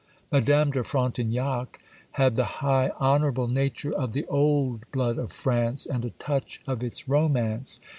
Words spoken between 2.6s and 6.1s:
high, honourable nature of the old blood of France, and a